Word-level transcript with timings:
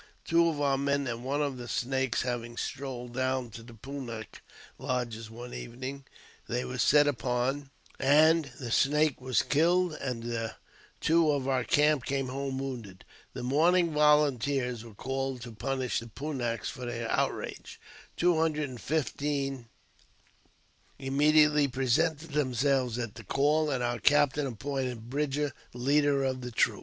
Two 0.25 0.49
of 0.49 0.59
our 0.59 0.79
men 0.79 1.05
and 1.05 1.23
one 1.23 1.43
of 1.43 1.57
the 1.57 1.67
Snakes 1.67 2.23
having 2.23 2.57
strolled 2.57 3.13
down! 3.13 3.51
to 3.51 3.61
the 3.61 3.75
Pun 3.75 4.07
nak 4.07 4.41
lodges 4.79 5.29
one 5.29 5.53
evening, 5.53 6.05
they 6.47 6.65
were 6.65 6.79
set 6.79 7.07
upon, 7.07 7.69
and] 7.99 8.45
the 8.59 8.71
Snake 8.71 9.21
was 9.21 9.43
killed, 9.43 9.93
and 9.93 10.23
the 10.23 10.55
two 11.01 11.29
of 11.29 11.47
our 11.47 11.63
camp 11.63 12.03
came 12.03 12.29
home] 12.29 12.57
wounded. 12.57 13.05
The 13.33 13.43
morning 13.43 13.91
volunteers 13.93 14.83
were 14.83 14.95
called 14.95 15.41
to 15.41 15.51
punish 15.51 15.99
the 15.99 16.07
Pun 16.07 16.39
naks 16.39 16.65
for 16.67 16.87
theij: 16.87 17.05
outrage. 17.07 17.79
Two 18.17 18.39
hundred 18.39 18.69
and 18.71 18.81
fifteen 18.81 19.67
im 20.97 21.15
mediately 21.15 21.67
presented 21.67 22.31
themselves 22.33 22.97
at 22.97 23.13
the 23.13 23.23
call, 23.23 23.69
and 23.69 23.83
our 23.83 23.99
captaii 23.99 24.47
appointed 24.47 25.11
Bridger 25.11 25.53
leader 25.75 26.23
of 26.23 26.41
the 26.41 26.49
troop. 26.49 26.79